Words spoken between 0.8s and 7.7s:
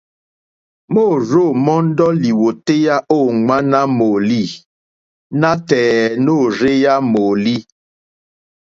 Môrzô mɔ́ɔ́ndɔ̀ lìwòtéyá ô ŋwáɲá mòòlî nátɛ̀ɛ̀ nôrzéyá mòòlí.